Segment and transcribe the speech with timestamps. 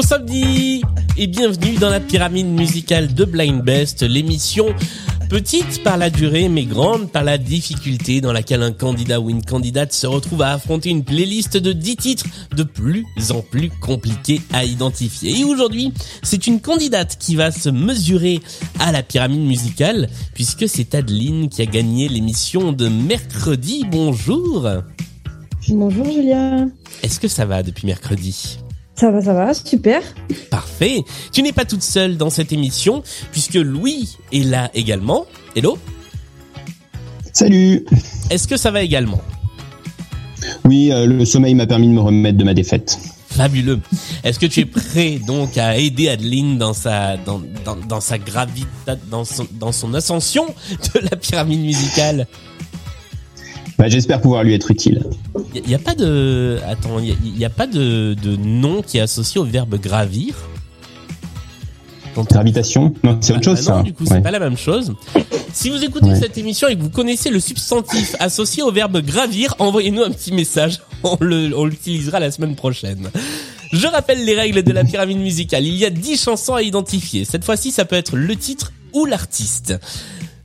[0.00, 0.80] bon samedi
[1.18, 4.74] et bienvenue dans la pyramide musicale de Blind Best, l'émission
[5.28, 9.44] petite par la durée mais grande par la difficulté dans laquelle un candidat ou une
[9.44, 12.24] candidate se retrouve à affronter une playlist de 10 titres
[12.56, 15.38] de plus en plus compliqués à identifier.
[15.38, 15.92] Et aujourd'hui,
[16.22, 18.40] c'est une candidate qui va se mesurer
[18.78, 23.84] à la pyramide musicale puisque c'est Adeline qui a gagné l'émission de mercredi.
[23.90, 24.66] Bonjour
[25.68, 26.70] Bonjour Julien.
[27.02, 28.60] Est-ce que ça va depuis mercredi?
[29.00, 30.02] Ça va, ça va, super.
[30.50, 31.04] Parfait.
[31.32, 35.24] Tu n'es pas toute seule dans cette émission, puisque Louis est là également.
[35.56, 35.78] Hello
[37.32, 37.86] Salut
[38.28, 39.22] Est-ce que ça va également?
[40.66, 42.98] Oui, euh, le sommeil m'a permis de me remettre de ma défaite.
[43.30, 43.80] Fabuleux.
[44.22, 48.18] Est-ce que tu es prêt donc à aider Adeline dans sa dans, dans, dans sa
[48.18, 48.66] gravité
[49.10, 50.44] dans son dans son ascension
[50.94, 52.26] de la pyramide musicale?
[53.80, 55.02] Bah, J'espère pouvoir lui être utile.
[55.54, 59.40] Il n'y a, pas de attends, il a pas de, de nom qui est associé
[59.40, 60.34] au verbe gravir?
[62.28, 62.92] Gravitation?
[63.02, 63.82] Non, c'est autre Ah, chose bah non, ça.
[63.82, 64.20] du coup, c'est Ouais.
[64.20, 64.94] pas la même chose.
[65.54, 66.20] Si vous écoutez Ouais.
[66.20, 70.32] cette émission et que vous connaissez le substantif associé au verbe gravir, envoyez-nous un petit
[70.32, 70.80] message.
[71.02, 73.08] On le, on l'utilisera la semaine prochaine.
[73.72, 75.64] Je rappelle les règles de la pyramide musicale.
[75.64, 77.24] Il y a 10 chansons à identifier.
[77.24, 79.74] Cette fois-ci, ça peut être le titre ou l'artiste.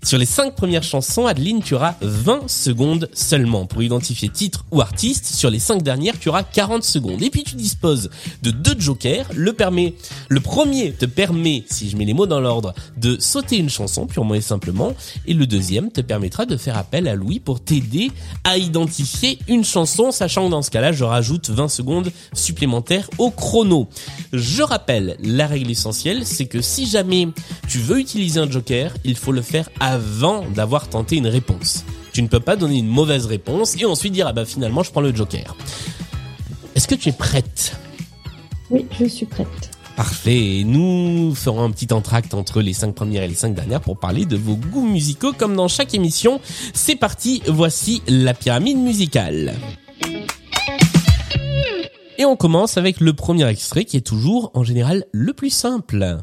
[0.05, 4.79] Sur les 5 premières chansons, Adeline, tu auras 20 secondes seulement pour identifier titre ou
[4.79, 5.25] artiste.
[5.25, 7.23] Sur les 5 dernières, tu auras 40 secondes.
[7.23, 8.11] Et puis tu disposes
[8.43, 9.25] de deux jokers.
[9.33, 14.05] Le premier te permet, si je mets les mots dans l'ordre, de sauter une chanson
[14.05, 14.93] purement et simplement.
[15.25, 18.11] Et le deuxième te permettra de faire appel à Louis pour t'aider
[18.43, 23.31] à identifier une chanson, sachant que dans ce cas-là, je rajoute 20 secondes supplémentaires au
[23.31, 23.89] chrono.
[24.33, 27.27] Je rappelle, la règle essentielle, c'est que si jamais
[27.67, 29.94] tu veux utiliser un joker, il faut le faire avant
[30.53, 31.83] d'avoir tenté une réponse.
[32.13, 34.91] Tu ne peux pas donner une mauvaise réponse et ensuite dire ah bah finalement je
[34.91, 35.55] prends le joker.
[36.75, 37.77] Est-ce que tu es prête?
[38.69, 39.71] Oui, je suis prête.
[39.95, 40.59] Parfait.
[40.59, 43.97] Et Nous ferons un petit entracte entre les cinq premières et les cinq dernières pour
[43.97, 46.41] parler de vos goûts musicaux comme dans chaque émission.
[46.73, 47.41] C'est parti.
[47.47, 49.53] Voici la pyramide musicale.
[52.17, 56.17] Et on commence avec le premier extrait qui est toujours en général le plus simple.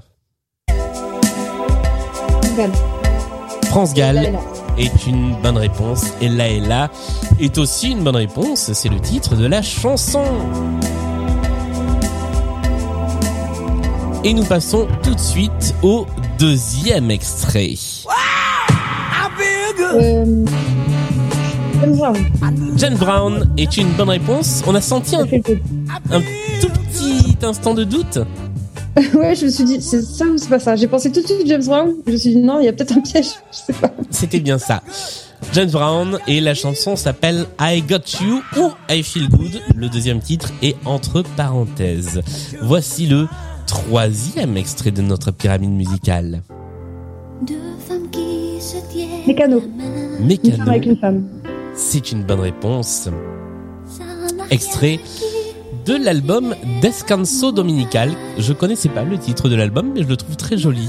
[3.73, 4.39] France Gall
[4.77, 6.13] est une bonne réponse.
[6.21, 6.91] Et là et là
[7.41, 8.71] est aussi une bonne réponse.
[8.75, 10.23] C'est le titre de la chanson.
[14.25, 16.07] Et nous passons tout de suite au
[16.39, 17.77] deuxième extrait.
[19.95, 20.45] Euh,
[21.87, 22.17] Brown.
[22.77, 24.63] Jane Brown est une bonne réponse.
[24.67, 28.19] On a senti un tout petit instant de doute.
[29.15, 30.77] ouais, je me suis dit, c'est ça ou c'est pas ça?
[30.77, 31.95] J'ai pensé tout de suite James Brown.
[32.07, 33.27] Je me suis dit, non, il y a peut-être un piège.
[33.53, 33.91] Je sais pas.
[34.11, 34.83] C'était bien ça.
[35.55, 39.61] James Brown et la chanson s'appelle I Got You ou I Feel Good.
[39.75, 42.21] Le deuxième titre est entre parenthèses.
[42.63, 43.29] Voici le
[43.67, 46.43] troisième extrait de notre pyramide musicale.
[47.47, 47.55] Deux
[47.87, 49.61] femmes qui se tiennent Mécano.
[50.21, 51.25] Une Mécano, femme avec une femme.
[51.75, 53.09] c'est une bonne réponse.
[54.51, 55.01] Extrait
[55.85, 58.11] de l'album Descanso Dominical.
[58.39, 60.89] Je connaissais pas le titre de l'album, mais je le trouve très joli.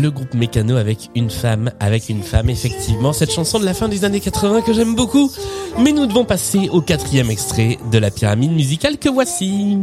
[0.00, 3.12] le groupe Mécano avec une femme, avec une femme, effectivement.
[3.12, 5.30] Cette chanson de la fin des années 80 que j'aime beaucoup.
[5.78, 9.78] Mais nous devons passer au quatrième extrait de la pyramide musicale que voici.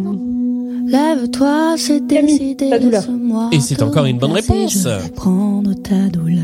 [0.88, 2.70] Lève-toi, c'est Camille, décidé.
[2.70, 3.02] ta douleur.
[3.04, 4.74] laisse-moi Et c'est encore une bonne réponse.
[4.74, 6.44] Je vais prendre ta douleur.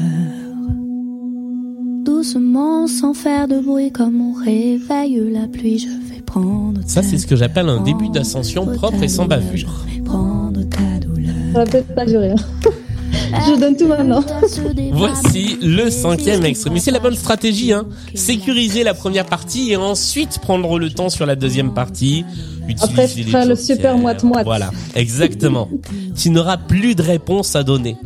[2.25, 7.19] Doucement, sans faire de bruit, comme on réveille la pluie, je vais prendre Ça, c'est
[7.19, 9.69] ce que j'appelle un début d'ascension Prendre propre ta et sans douleur, bavure.
[9.88, 11.36] Je vais prendre ta douleur.
[11.53, 12.31] Ça va peut-être pas durer.
[12.31, 12.36] hein.
[13.48, 14.24] Je donne tout maintenant.
[14.94, 16.72] Voici le cinquième extrait.
[16.72, 17.86] Mais c'est la bonne stratégie, hein.
[18.16, 22.25] Sécuriser la première partie et ensuite prendre le temps sur la deuxième partie.
[22.81, 24.45] Après, Utiliser les faire le super moite-moite.
[24.45, 25.69] Voilà, exactement.
[26.18, 27.98] tu n'auras plus de réponse à donner.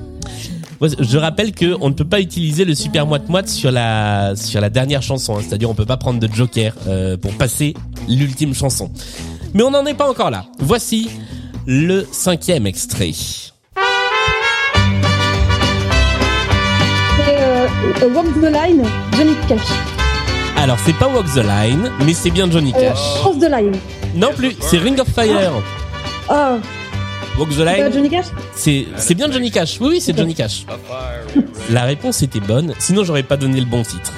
[0.81, 4.69] Je rappelle que on ne peut pas utiliser le super moite-moite sur la sur la
[4.69, 5.41] dernière chanson, hein.
[5.45, 7.73] c'est-à-dire on peut pas prendre de joker euh, pour passer
[8.07, 8.89] l'ultime chanson.
[9.53, 10.45] Mais on n'en est pas encore là.
[10.59, 11.09] Voici
[11.65, 13.11] le cinquième extrait.
[13.11, 13.81] C'est
[17.27, 17.67] euh,
[18.03, 18.83] euh, Walk the Line,
[19.17, 19.67] Johnny Cash.
[20.57, 22.99] Alors c'est pas Walk the Line, mais c'est bien Johnny Euh, Cash.
[23.21, 23.75] Cross the Line.
[24.15, 25.51] Non plus, c'est Ring of Fire.
[26.29, 26.57] Ah,
[27.39, 29.77] Walk the c'est pas Line, Johnny Cash c'est c'est bien Johnny Cash.
[29.79, 30.65] Oui oui, c'est Johnny Cash.
[31.71, 34.11] La réponse était bonne, sinon j'aurais pas donné le bon titre.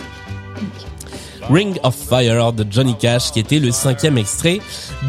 [1.49, 4.59] Ring of Fire de Johnny Cash, qui était le cinquième extrait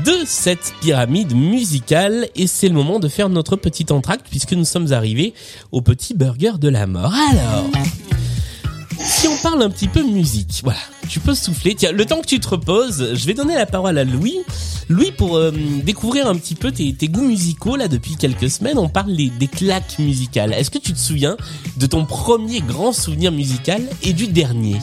[0.05, 2.29] de cette pyramide musicale.
[2.35, 5.35] Et c'est le moment de faire notre petit entracte, puisque nous sommes arrivés
[5.71, 7.15] au petit burger de la mort.
[7.31, 7.67] Alors,
[9.05, 10.79] Si on parle un petit peu musique, voilà,
[11.09, 11.75] tu peux souffler.
[11.75, 14.39] Tiens, le temps que tu te reposes, je vais donner la parole à Louis.
[14.89, 15.53] Louis, pour euh,
[15.85, 19.31] découvrir un petit peu tes, tes, goûts musicaux, là, depuis quelques semaines, on parle des,
[19.31, 20.53] des claques musicales.
[20.53, 21.37] Est-ce que tu te souviens
[21.77, 24.77] de ton premier grand souvenir musical et du dernier?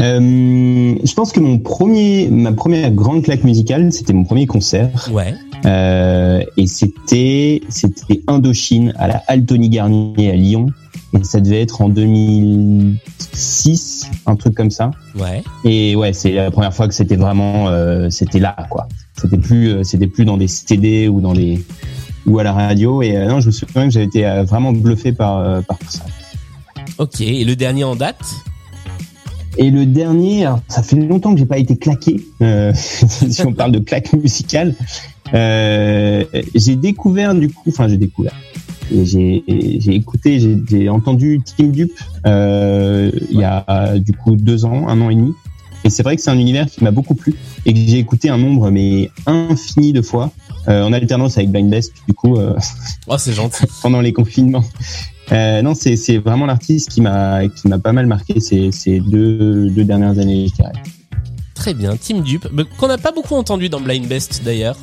[0.00, 5.08] Euh, je pense que mon premier, ma première grande claque musicale, c'était mon premier concert.
[5.12, 5.34] Ouais.
[5.64, 10.66] Euh, et c'était, c'était Indochine à la Altony Garnier à Lyon.
[11.14, 14.92] Et ça devait être en 2006, un truc comme ça.
[15.18, 15.42] Ouais.
[15.64, 18.88] Et ouais, c'est la première fois que c'était vraiment, euh, c'était là, quoi.
[19.20, 21.62] C'était plus, euh, c'était plus dans des CD ou dans les,
[22.26, 23.02] ou à la radio.
[23.02, 26.04] Et euh, non, je me souviens que j'avais été euh, vraiment bluffé par, par ça.
[26.98, 27.20] Ok.
[27.20, 28.24] Et le dernier en date?
[29.58, 32.24] Et le dernier, alors, ça fait longtemps que j'ai pas été claqué.
[32.40, 34.74] Euh, si on parle de claque musicale,
[35.34, 36.24] euh,
[36.54, 38.34] j'ai découvert du coup, enfin j'ai découvert,
[39.04, 39.42] j'ai
[39.94, 41.92] écouté, j'ai entendu Team Dupe
[42.26, 45.34] euh, il y a du coup deux ans, un an et demi.
[45.84, 47.34] Et c'est vrai que c'est un univers qui m'a beaucoup plu
[47.66, 50.30] et que j'ai écouté un nombre mais infini de fois
[50.68, 52.36] euh, en alternance avec Blind Best du coup.
[52.36, 52.54] Euh,
[53.08, 53.64] oh c'est gentil.
[53.82, 54.64] pendant les confinements.
[55.32, 59.00] Euh, non, c'est c'est vraiment l'artiste qui m'a qui m'a pas mal marqué ces ces
[59.00, 60.72] deux deux dernières années, je dirais.
[61.54, 64.76] Très bien, Team Dupe, qu'on n'a pas beaucoup entendu dans Blind Best d'ailleurs.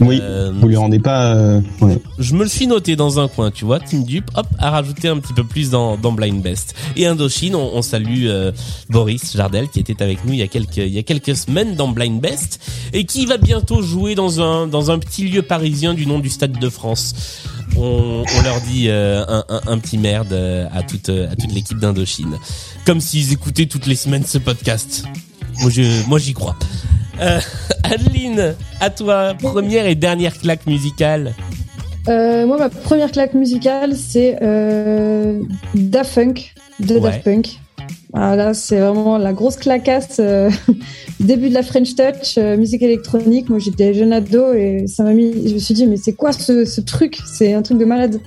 [0.00, 1.34] Oui, euh, vous lui rendez pas.
[1.34, 1.98] Euh, ouais.
[2.18, 3.80] Je me le suis noté dans un coin, tu vois.
[3.80, 6.74] Team Dupe, hop, a rajouté un petit peu plus dans, dans Blind Best.
[6.96, 8.52] Et Indochine, on, on salue euh,
[8.90, 11.74] Boris Jardel qui était avec nous il y a quelques il y a quelques semaines
[11.74, 12.60] dans Blind Best
[12.92, 16.28] et qui va bientôt jouer dans un dans un petit lieu parisien du nom du
[16.28, 17.14] Stade de France.
[17.76, 20.32] On, on leur dit euh, un, un, un, petit merde
[20.72, 22.38] à toute à toute l'équipe d'Indochine,
[22.86, 25.04] comme s'ils écoutaient toutes les semaines ce podcast.
[25.60, 26.56] Moi, je, moi, j'y crois.
[27.20, 27.40] Euh,
[27.84, 31.34] Adeline, à toi, première et dernière claque musicale.
[32.08, 35.40] Euh, moi, ma première claque musicale, c'est euh,
[35.74, 37.00] Daft Punk, de ouais.
[37.00, 37.60] Daft Punk.
[38.14, 40.16] Là, c'est vraiment la grosse clacasse.
[40.18, 40.50] Euh,
[41.20, 43.48] début de la French Touch, euh, musique électronique.
[43.50, 45.48] Moi, j'étais jeune ado et ça m'a mis.
[45.48, 47.18] Je me suis dit, mais c'est quoi ce, ce truc?
[47.26, 48.20] C'est un truc de malade.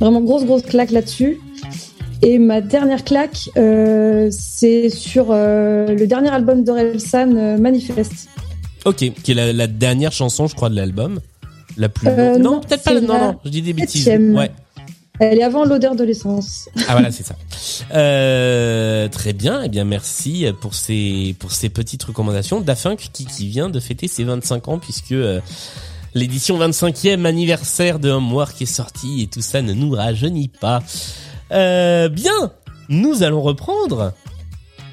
[0.00, 1.40] Vraiment grosse, grosse claque là-dessus.
[2.22, 8.28] Et ma dernière claque, euh, c'est sur euh, le dernier album d'Orelsan, euh, Manifeste.
[8.84, 11.20] Ok, qui est la, la, dernière chanson, je crois, de l'album.
[11.76, 12.18] La plus longue.
[12.18, 13.00] non, non peut-être pas.
[13.00, 14.08] Non, non, je dis des bêtises.
[14.08, 14.50] Ouais.
[15.20, 16.68] Elle est avant l'odeur de l'essence.
[16.86, 17.34] Ah voilà, c'est ça.
[17.92, 19.62] Euh, très bien.
[19.64, 22.60] Eh bien, merci pour ces pour ces petites recommandations.
[22.60, 25.40] Dafunk qui qui vient de fêter ses 25 ans puisque euh,
[26.14, 30.82] l'édition 25e anniversaire de Homework est sortie et tout ça ne nous rajeunit pas.
[31.52, 32.52] Euh, bien,
[32.88, 34.12] nous allons reprendre.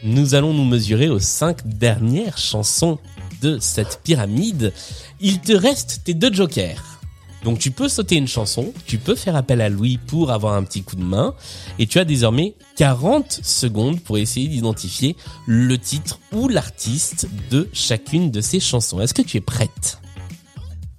[0.04, 3.00] Nous allons nous mesurer aux cinq dernières chansons
[3.42, 4.74] de cette pyramide.
[5.20, 6.96] Il te reste tes deux jokers.
[7.44, 10.64] Donc tu peux sauter une chanson, tu peux faire appel à Louis pour avoir un
[10.64, 11.36] petit coup de main,
[11.78, 15.16] et tu as désormais 40 secondes pour essayer d'identifier
[15.46, 19.00] le titre ou l'artiste de chacune de ces chansons.
[19.00, 20.00] Est-ce que tu es prête?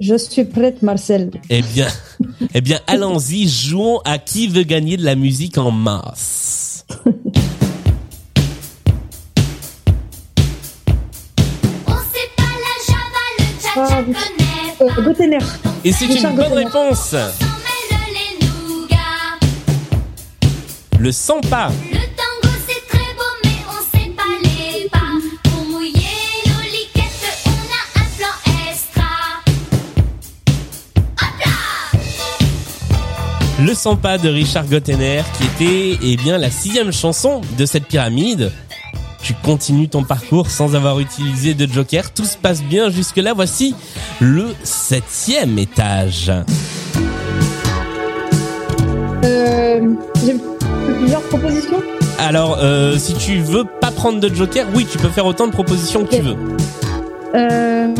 [0.00, 1.31] Je suis prête, Marcel.
[1.50, 1.88] Eh bien,
[2.54, 6.84] eh bien, allons-y, jouons à qui veut gagner de la musique en masse.
[13.79, 14.00] Ah,
[14.81, 15.38] euh, Gotener.
[15.84, 16.65] Et c'est une bonne Gotener.
[16.65, 17.15] réponse.
[20.98, 21.41] Le sans
[33.67, 37.87] Le sans pas de Richard Gottener qui était eh bien la sixième chanson de cette
[37.87, 38.53] pyramide.
[39.25, 42.13] Tu continues ton parcours sans avoir utilisé de joker.
[42.13, 43.32] Tout se passe bien jusque là.
[43.35, 43.75] Voici
[44.20, 46.31] le septième étage.
[49.25, 49.81] Euh,
[50.25, 50.37] J'ai
[51.01, 51.82] plusieurs propositions?
[52.20, 55.53] Alors, euh, si tu veux pas prendre de joker, oui, tu peux faire autant de
[55.53, 56.37] propositions que tu veux.
[57.35, 57.94] Euh...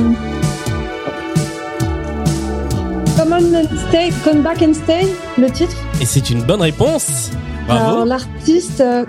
[3.37, 3.52] Come
[3.90, 5.76] stay, come back and stay, le titre.
[6.00, 7.31] Et c'est une bonne réponse.
[7.69, 8.05] Alors Bravo.
[8.07, 9.05] l'artiste, euh,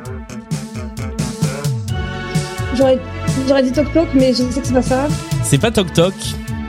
[2.76, 3.00] j'aurais,
[3.48, 5.08] j'aurais dit Tok Tok, mais je sais que c'est pas ça.
[5.44, 6.14] C'est pas Toc Toc.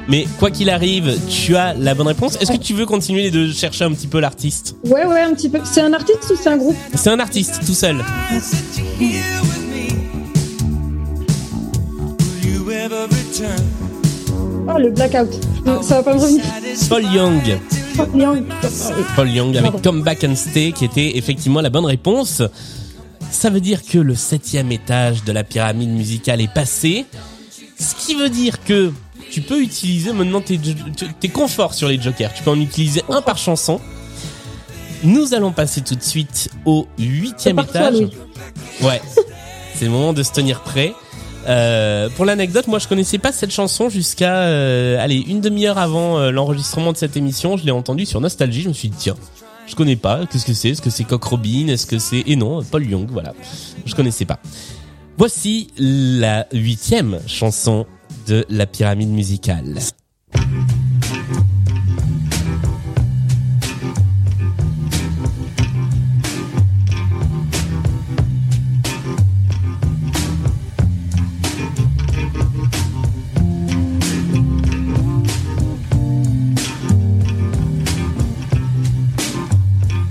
[0.07, 2.41] Mais quoi qu'il arrive, tu as la bonne réponse.
[2.41, 4.77] Est-ce que tu veux continuer de chercher un petit peu l'artiste?
[4.85, 5.59] Ouais, ouais, un petit peu.
[5.65, 6.77] C'est un artiste ou c'est un groupe?
[6.95, 7.97] C'est un artiste tout seul.
[14.69, 15.29] Oh, le Blackout.
[15.65, 16.45] Non, Ça va pas me revenir.
[16.89, 17.59] Paul Young.
[17.99, 18.45] Oh, Young.
[19.17, 19.91] Paul Young avec Pardon.
[19.91, 22.43] Come Back and Stay qui était effectivement la bonne réponse.
[23.31, 27.07] Ça veut dire que le septième étage de la pyramide musicale est passé.
[27.79, 28.93] Ce qui veut dire que
[29.31, 30.59] tu peux utiliser maintenant tes,
[31.21, 32.33] tes conforts sur les jokers.
[32.35, 33.81] Tu peux en utiliser un par chanson.
[35.03, 38.09] Nous allons passer tout de suite au huitième étage.
[38.83, 39.01] Ouais,
[39.75, 40.93] c'est le moment de se tenir prêt.
[41.49, 46.19] Euh, pour l'anecdote, moi je connaissais pas cette chanson jusqu'à euh, allez une demi-heure avant
[46.19, 47.57] euh, l'enregistrement de cette émission.
[47.57, 48.63] Je l'ai entendue sur Nostalgie.
[48.63, 49.17] Je me suis dit tiens,
[49.67, 50.27] je connais pas.
[50.27, 50.71] Qu'est-ce que c'est?
[50.71, 51.69] Est-ce que c'est Coq Robin?
[51.69, 53.33] Est-ce que c'est et non Paul Young Voilà,
[53.87, 54.41] je connaissais pas.
[55.17, 57.87] Voici la huitième chanson
[58.27, 59.79] de la pyramide musicale.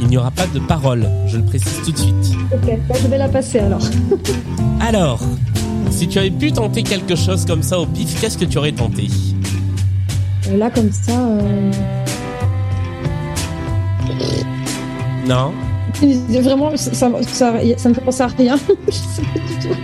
[0.07, 2.33] Il n'y aura pas de parole, je le précise tout de suite.
[2.53, 3.81] Ok, bah, je vais la passer alors.
[4.79, 5.19] Alors,
[5.91, 8.71] si tu avais pu tenter quelque chose comme ça au pif, qu'est-ce que tu aurais
[8.71, 9.07] tenté?
[10.47, 11.11] Euh, Là, comme ça.
[11.19, 11.71] euh,
[15.27, 15.51] Non?
[16.41, 18.55] Vraiment, ça, ça, ça, ça me fait penser à rien.
[18.87, 19.75] je sais pas du tout.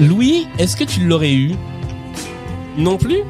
[0.00, 1.52] Louis, est-ce que tu l'aurais eu?
[2.78, 3.22] Non plus?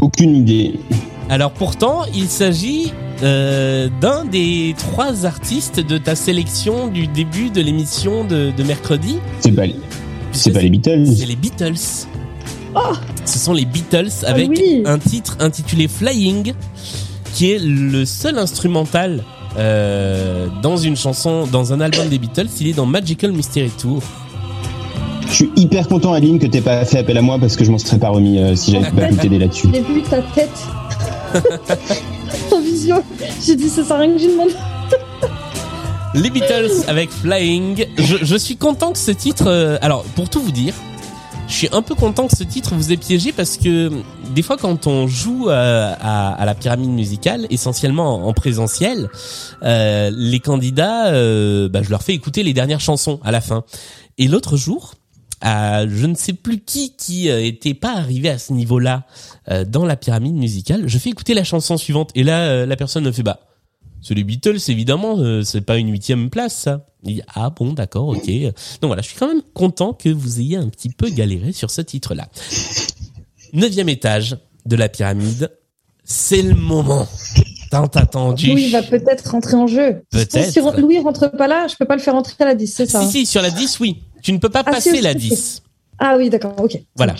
[0.00, 0.80] Aucune idée.
[1.28, 2.92] Alors pourtant, il s'agit
[3.22, 9.16] euh, d'un des trois artistes de ta sélection du début de l'émission de, de mercredi.
[9.40, 9.62] C'est pas,
[10.32, 11.06] c'est pas les Beatles.
[11.16, 11.76] C'est les Beatles.
[13.24, 14.82] Ce sont les Beatles avec Ah oui.
[14.86, 16.52] un titre intitulé Flying,
[17.34, 19.24] qui est le seul instrumental
[19.58, 22.46] euh, dans une chanson, dans un album des Beatles.
[22.60, 24.02] Il est dans Magical Mystery Tour.
[25.28, 27.70] Je suis hyper content, Aline, que t'aies pas fait appel à moi parce que je
[27.70, 29.68] m'en serais pas remis euh, si j'avais pas pu t'aider là-dessus.
[29.72, 30.66] J'ai vu ta tête
[33.44, 34.50] J'ai dit, ça sert à rien que je demande.
[36.14, 37.86] Les Beatles avec Flying.
[37.96, 39.44] Je, je suis content que ce titre.
[39.46, 40.74] euh, alors, pour tout vous dire,
[41.46, 43.90] je suis un peu content que ce titre vous ait piégé parce que
[44.34, 49.08] des fois, quand on joue euh, à, à la pyramide musicale, essentiellement en présentiel,
[49.62, 53.62] euh, les candidats, euh, bah, je leur fais écouter les dernières chansons à la fin.
[54.18, 54.94] Et l'autre jour,
[55.40, 59.06] à je ne sais plus qui qui euh, était pas arrivé à ce niveau-là
[59.50, 62.76] euh, dans la pyramide musicale, je fais écouter la chanson suivante et là, euh, la
[62.76, 63.40] personne me fait bah.
[64.02, 66.86] C'est les Beatles, évidemment, c'est pas une huitième place, ça.
[67.02, 68.30] Il dit, ah bon, d'accord, ok.
[68.80, 71.70] Donc voilà, je suis quand même content que vous ayez un petit peu galéré sur
[71.70, 72.26] ce titre-là.
[73.52, 75.50] Neuvième étage de la pyramide,
[76.02, 77.06] c'est le moment
[77.70, 78.48] tant attendu.
[78.50, 80.02] Louis va peut-être rentrer en jeu.
[80.10, 80.50] Peut-être.
[80.52, 82.86] Si Louis rentre pas là, je peux pas le faire rentrer à la 10, c'est
[82.86, 84.02] ça Si, si, sur la 10, oui.
[84.22, 85.28] Tu ne peux pas Ah, passer si, la si, si.
[85.30, 85.62] 10.
[85.98, 86.78] Ah oui, d'accord, ok.
[86.96, 87.14] Voilà.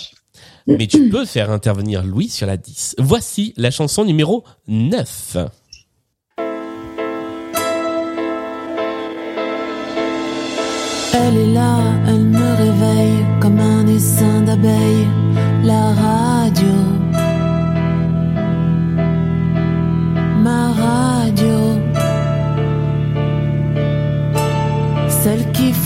[0.67, 2.97] Mais tu peux faire intervenir Louis sur la 10.
[2.99, 5.37] Voici la chanson numéro 9.
[11.13, 11.79] Elle est là,
[12.09, 15.07] elle me réveille comme un essaim d'abeilles.
[15.65, 16.67] La radio,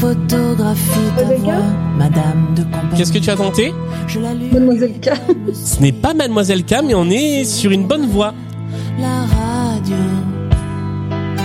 [0.05, 1.11] photographie
[1.43, 1.55] voix,
[1.97, 2.97] Madame de compagnie.
[2.97, 3.73] Qu'est-ce que tu as tenté
[4.07, 4.53] Je l'allume.
[4.53, 5.11] Mademoiselle K.
[5.55, 8.35] Ce n'est pas Mademoiselle K, mais on est sur une bonne voie.
[9.01, 9.97] La radio.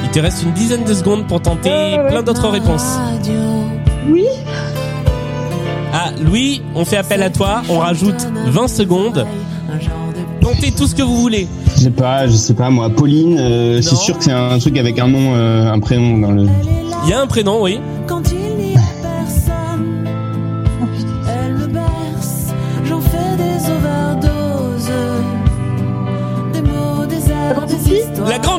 [0.04, 2.98] Il te reste une dizaine de secondes pour tenter ouais, plein d'autres réponses.
[2.98, 3.40] radio.
[4.10, 4.26] Oui
[5.94, 9.26] Ah, Louis, on fait appel à toi, on rajoute 20 secondes.
[9.26, 11.48] De Tentez tout ce que vous voulez.
[11.76, 12.90] Je sais pas, je sais pas moi.
[12.90, 16.32] Pauline, euh, c'est sûr que c'est un truc avec un nom, euh, un prénom dans
[16.32, 16.46] le.
[17.06, 17.80] Il y a un prénom, oui.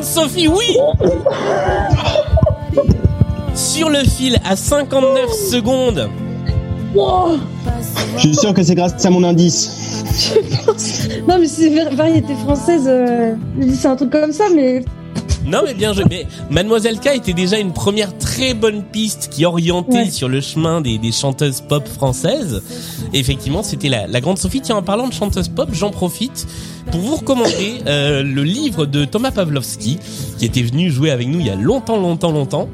[0.01, 0.77] Grande Sophie, oui
[3.53, 6.09] Sur le fil à 59 secondes.
[6.95, 7.37] Wow
[8.15, 9.77] Je suis sûr que c'est grâce à mon indice.
[11.27, 12.83] Non, mais c'est var- variété française.
[12.87, 14.83] euh, je c'est un truc comme ça, mais
[15.51, 16.05] Non mais bien joué.
[16.09, 20.09] Mais Mademoiselle K était déjà une première très bonne piste qui orientait Ouais.
[20.09, 22.61] sur le chemin des, des chanteuses pop françaises.
[23.13, 24.61] Et effectivement, c'était la, la grande Sophie.
[24.61, 26.47] Tiens, en parlant de chanteuse pop, j'en profite
[26.91, 29.99] pour vous recommander euh, le livre de Thomas Pavlovski,
[30.39, 32.69] qui était venu jouer avec nous il y a longtemps, longtemps, longtemps.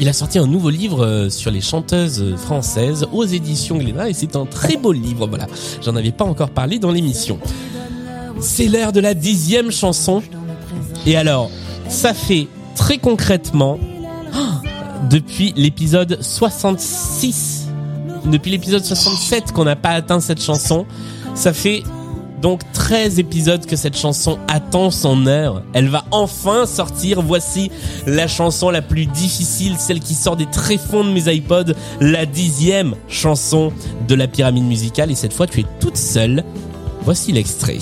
[0.00, 4.14] Il a sorti un nouveau livre euh, sur les chanteuses françaises aux éditions Glénat et
[4.14, 5.26] c'est un très beau livre.
[5.26, 5.46] Voilà,
[5.84, 7.38] j'en avais pas encore parlé dans l'émission.
[8.40, 10.22] C'est l'heure de la dixième chanson.
[11.08, 11.50] Et alors,
[11.88, 13.78] ça fait très concrètement,
[14.34, 14.60] ah,
[15.08, 17.68] depuis l'épisode 66,
[18.26, 20.84] depuis l'épisode 67 qu'on n'a pas atteint cette chanson,
[21.34, 21.82] ça fait
[22.42, 25.62] donc 13 épisodes que cette chanson attend son heure.
[25.72, 27.22] Elle va enfin sortir.
[27.22, 27.70] Voici
[28.06, 31.72] la chanson la plus difficile, celle qui sort des tréfonds de mes iPods,
[32.02, 33.72] la dixième chanson
[34.06, 35.10] de la pyramide musicale.
[35.10, 36.44] Et cette fois, tu es toute seule.
[37.00, 37.78] Voici l'extrait.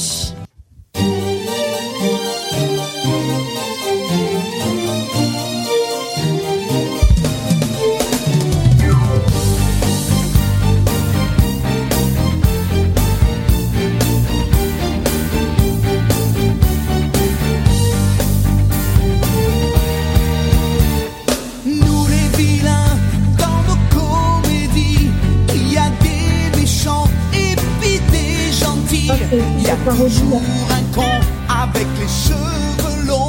[29.85, 30.23] Parodie.
[30.31, 30.39] là.
[30.71, 31.03] Un con
[31.49, 33.29] avec les cheveux longs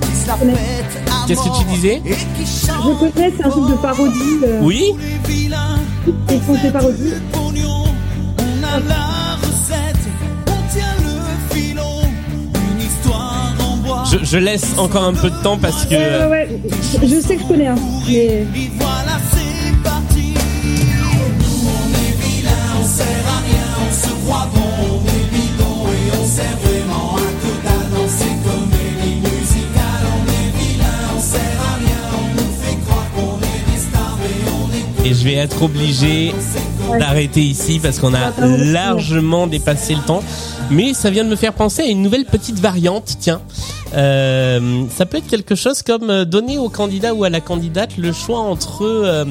[0.00, 3.74] qui se la pète à Qu'est-ce que tu disais Je connais, c'est un truc de
[3.74, 4.40] parodie.
[4.44, 4.92] euh, Oui.
[6.30, 7.14] Ils font des parodies.
[7.32, 7.84] Pognon,
[8.38, 9.96] on a la recette,
[10.46, 12.00] on tient le filon,
[12.72, 14.04] une histoire en bois.
[14.12, 15.94] je, je laisse encore un peu de temps parce que...
[15.94, 16.60] Ouais, ouais, ouais.
[17.02, 17.74] Je, je sais que je connais, hein.
[18.06, 18.46] Mais Et
[18.78, 19.18] voilà,
[35.04, 36.34] Et je vais être obligé
[36.98, 40.22] d'arrêter ici parce qu'on a largement dépassé le temps.
[40.70, 43.40] Mais ça vient de me faire penser à une nouvelle petite variante, tiens.
[43.94, 47.96] Euh, ça peut être quelque chose comme euh, donner au candidat ou à la candidate
[47.98, 49.24] le choix entre euh,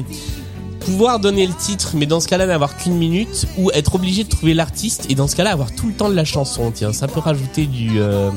[0.86, 4.28] pouvoir donner le titre, mais dans ce cas-là n'avoir qu'une minute, ou être obligé de
[4.28, 6.70] trouver l'artiste et dans ce cas-là avoir tout le temps de la chanson.
[6.72, 7.98] Tiens, ça peut rajouter du...
[8.00, 8.30] euh,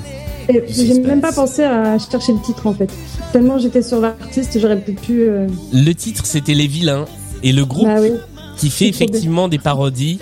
[0.49, 2.89] et j'ai même pas pensé à chercher le titre en fait.
[3.31, 5.21] Tellement j'étais sur l'artiste, j'aurais pu.
[5.21, 7.05] euh, Le titre c'était Les Vilains
[7.43, 8.11] et le groupe Bah oui.
[8.57, 10.19] qui fait effectivement des parodies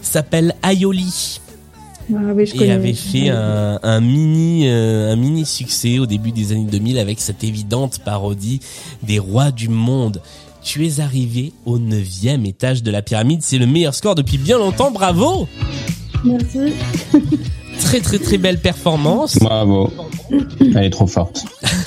[0.00, 1.40] s'appelle Aioli.
[2.10, 2.72] Ah oui, je et connais.
[2.72, 7.20] avait fait un, un mini euh, un mini succès au début des années 2000 avec
[7.20, 8.60] cette évidente parodie
[9.02, 10.22] des rois du monde.
[10.68, 14.58] Tu es arrivé au neuvième étage de la pyramide, c'est le meilleur score depuis bien
[14.58, 15.48] longtemps, bravo
[16.26, 16.74] Merci.
[17.80, 19.38] Très très très belle performance.
[19.38, 19.90] Bravo.
[20.60, 21.46] Elle est trop forte.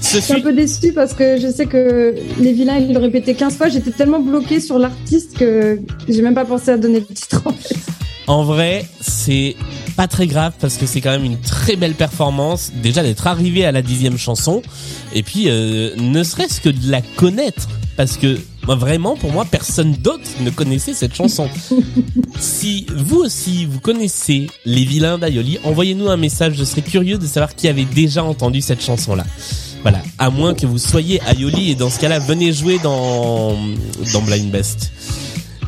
[0.00, 3.34] Je suis un peu déçue parce que je sais que les vilains, ils le répétaient
[3.34, 3.68] 15 fois.
[3.68, 5.78] J'étais tellement bloquée sur l'artiste que
[6.08, 7.76] j'ai même pas pensé à donner le titre en fait.
[8.28, 9.56] En vrai, c'est
[9.98, 12.70] pas très grave parce que c'est quand même une très belle performance.
[12.80, 14.62] Déjà d'être arrivé à la dixième chanson
[15.12, 19.44] et puis euh, ne serait-ce que de la connaître parce que moi, vraiment pour moi
[19.44, 21.48] personne d'autre ne connaissait cette chanson.
[22.38, 26.54] si vous aussi vous connaissez les vilains d'Aioli, envoyez-nous un message.
[26.56, 29.24] Je serais curieux de savoir qui avait déjà entendu cette chanson là.
[29.82, 33.56] Voilà, à moins que vous soyez Aioli et dans ce cas-là venez jouer dans
[34.12, 34.92] dans Blind Best.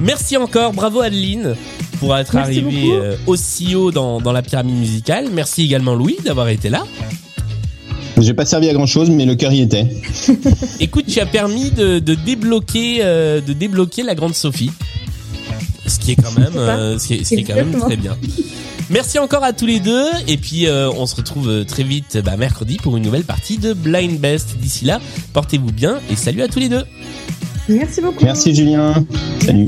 [0.01, 1.55] Merci encore, bravo Adeline
[1.99, 2.93] pour être Merci arrivé beaucoup.
[3.03, 5.29] euh, aussi haut dans, dans la pyramide musicale.
[5.33, 6.85] Merci également Louis d'avoir été là.
[8.19, 9.87] J'ai pas servi à grand chose, mais le cœur y était.
[10.81, 14.71] Écoute, tu as permis de, de débloquer euh, de débloquer la grande Sophie,
[15.87, 17.97] ce qui est quand même euh, ce qui est, ce qui est quand même très
[17.97, 18.17] bien.
[18.91, 22.37] Merci encore à tous les deux et puis euh, on se retrouve très vite bah,
[22.37, 24.57] mercredi pour une nouvelle partie de Blind Best.
[24.59, 25.01] D'ici là,
[25.33, 26.83] portez-vous bien et salut à tous les deux.
[27.71, 28.25] Merci beaucoup.
[28.25, 28.95] Merci Julien.
[29.45, 29.67] Salut.